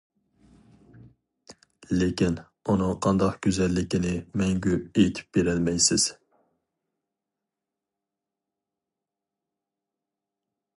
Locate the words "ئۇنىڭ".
2.73-2.95